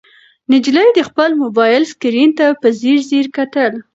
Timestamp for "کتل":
3.37-3.73